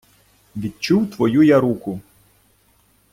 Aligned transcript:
Відчув 0.55 1.09
твою 1.11 1.43
я 1.43 1.59
руку 1.59 1.99